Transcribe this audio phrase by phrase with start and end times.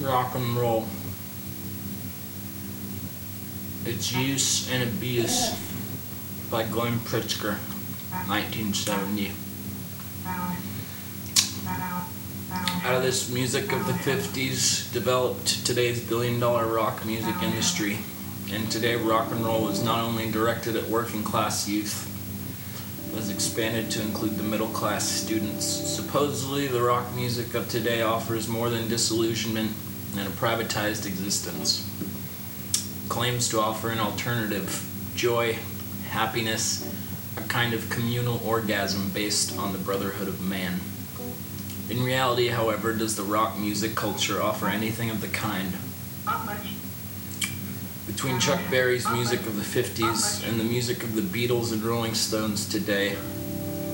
[0.00, 0.86] rock and roll.
[3.84, 5.50] Its use and abuse
[6.50, 7.58] by Glenn Pritzker,
[8.26, 9.32] 1970.
[12.84, 17.98] Out of this music of the 50s developed today's billion dollar rock music industry.
[18.52, 22.13] And today, rock and roll is not only directed at working class youth,
[23.14, 25.64] has expanded to include the middle class students.
[25.64, 29.72] Supposedly, the rock music of today offers more than disillusionment
[30.16, 31.88] and a privatized existence.
[33.08, 35.58] Claims to offer an alternative, joy,
[36.08, 36.92] happiness,
[37.36, 40.80] a kind of communal orgasm based on the brotherhood of man.
[41.90, 45.72] In reality, however, does the rock music culture offer anything of the kind?
[48.06, 52.12] Between Chuck Berry's music of the 50s and the music of the Beatles and Rolling
[52.12, 53.16] Stones today,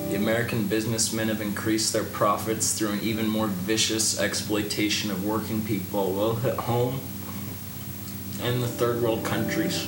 [0.09, 5.65] the American businessmen have increased their profits through an even more vicious exploitation of working
[5.65, 6.99] people both at home
[8.43, 9.85] and the third world countries.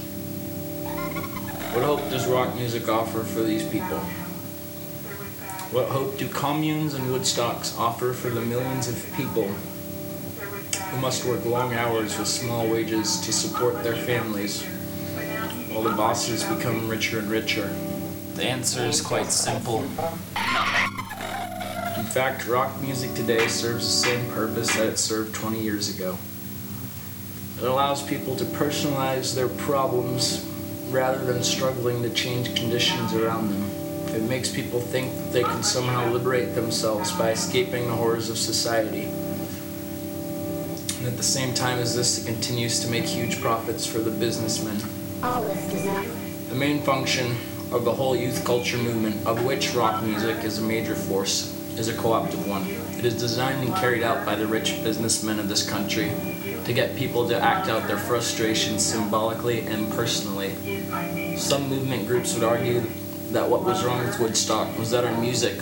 [1.75, 3.99] What hope does rock music offer for these people?
[5.73, 9.53] What hope do communes and Woodstocks offer for the millions of people
[10.93, 14.63] who must work long hours with small wages to support their families
[15.71, 17.75] while the bosses become richer and richer?
[18.35, 19.81] The answer is quite simple.
[21.97, 26.19] In fact, rock music today serves the same purpose that it served 20 years ago.
[27.57, 30.47] It allows people to personalize their problems
[30.91, 34.15] rather than struggling to change conditions around them.
[34.15, 38.37] It makes people think that they can somehow liberate themselves by escaping the horrors of
[38.37, 39.09] society.
[41.03, 44.13] And at the same time as this, it continues to make huge profits for the
[44.13, 44.79] businessmen.
[45.21, 47.35] The main function
[47.73, 51.89] of the whole youth culture movement, of which rock music is a major force, is
[51.89, 52.69] a co-optive one.
[52.97, 56.13] It is designed and carried out by the rich businessmen of this country
[56.65, 60.55] to get people to act out their frustrations symbolically and personally.
[61.37, 62.81] Some movement groups would argue
[63.33, 65.61] that what was wrong with Woodstock was that our music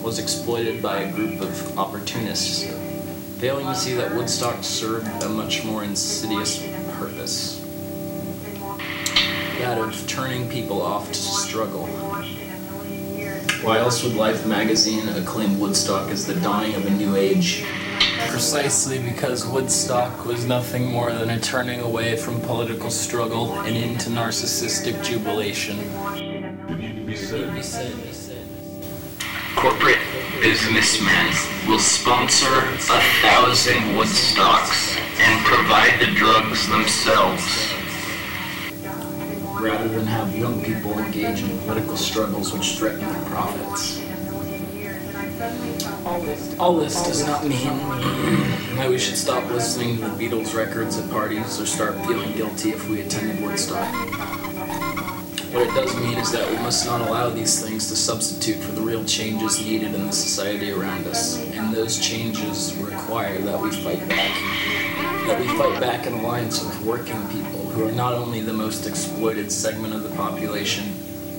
[0.00, 2.72] was exploited by a group of opportunists,
[3.38, 6.58] failing to see that Woodstock served a much more insidious
[6.98, 7.62] purpose
[9.58, 11.86] that of turning people off to struggle.
[13.62, 17.64] Why else would Life magazine acclaim Woodstock as the dawning of a new age?
[18.28, 24.08] Precisely because Woodstock was nothing more than a turning away from political struggle and into
[24.08, 25.78] narcissistic jubilation.
[29.56, 29.98] Corporate
[30.40, 31.32] businessmen
[31.66, 37.72] will sponsor a thousand Woodstocks and provide the drugs themselves.
[39.60, 44.00] rather than have young people engage in political struggles which threaten their profits.
[46.58, 47.78] All this does not mean
[48.76, 52.70] that we should stop listening to the Beatles records at parties or start feeling guilty
[52.70, 53.92] if we attended Woodstock.
[55.52, 58.72] What it does mean is that we must not allow these things to substitute for
[58.72, 61.40] the real changes needed in the society around us.
[61.52, 64.32] And those changes require that we fight back.
[65.26, 68.86] That we fight back in alliance with working people who are not only the most
[68.86, 70.94] exploited segment of the population,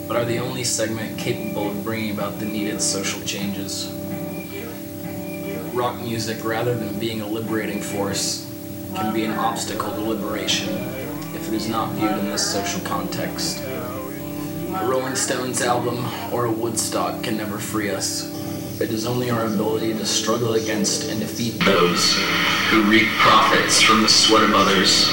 [0.08, 3.92] but are the only segment capable of bringing about the needed social changes.
[5.74, 8.46] Rock music, rather than being a liberating force,
[8.96, 10.70] can be an obstacle to liberation
[11.36, 13.62] if it is not viewed in this social context.
[14.80, 18.30] A Rolling Stones album or a Woodstock can never free us.
[18.80, 22.14] It is only our ability to struggle against and defeat Those
[22.70, 25.08] who reap profits from the sweat of others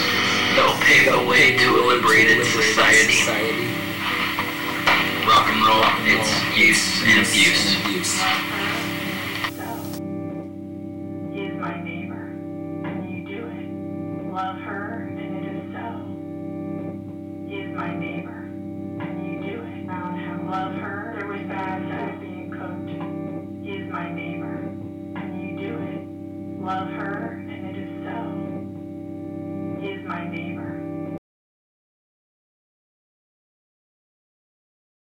[0.54, 3.24] that will pave the way to a liberated society.
[5.24, 8.20] Rock and roll, its use and abuse.